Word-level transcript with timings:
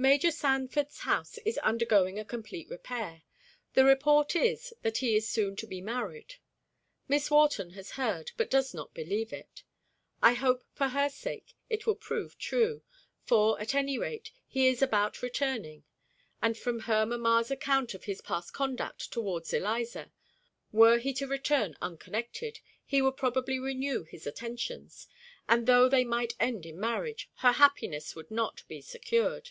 Major 0.00 0.30
Sanford's 0.30 1.00
house 1.00 1.38
is 1.38 1.58
undergoing 1.58 2.20
a 2.20 2.24
complete 2.24 2.68
repair. 2.70 3.24
The 3.74 3.84
report 3.84 4.36
is, 4.36 4.72
that 4.82 4.98
he 4.98 5.16
is 5.16 5.28
soon 5.28 5.56
to 5.56 5.66
be 5.66 5.80
married. 5.80 6.36
Miss 7.08 7.32
Wharton 7.32 7.70
has 7.70 7.90
heard, 7.98 8.30
but 8.36 8.48
does 8.48 8.72
not 8.72 8.94
believe 8.94 9.32
it. 9.32 9.64
I 10.22 10.34
hope 10.34 10.62
for 10.72 10.90
her 10.90 11.08
sake 11.08 11.56
it 11.68 11.84
will 11.84 11.96
prove 11.96 12.38
true; 12.38 12.82
for, 13.24 13.60
at 13.60 13.74
any 13.74 13.98
rate, 13.98 14.30
he 14.46 14.68
is 14.68 14.82
about 14.82 15.20
returning; 15.20 15.82
and 16.40 16.56
from 16.56 16.78
her 16.82 17.04
mamma's 17.04 17.50
account 17.50 17.92
of 17.92 18.04
his 18.04 18.20
past 18.20 18.52
conduct 18.52 19.10
towards 19.10 19.52
Eliza, 19.52 20.12
were 20.70 21.00
he 21.00 21.12
to 21.14 21.26
return 21.26 21.76
unconnected, 21.82 22.60
he 22.86 23.02
would 23.02 23.16
probably 23.16 23.58
renew 23.58 24.04
his 24.04 24.28
attentions; 24.28 25.08
and 25.48 25.66
though 25.66 25.88
they 25.88 26.04
might 26.04 26.34
end 26.38 26.64
in 26.66 26.78
marriage, 26.78 27.28
her 27.38 27.50
happiness 27.50 28.14
would 28.14 28.30
not 28.30 28.62
be 28.68 28.80
secured. 28.80 29.50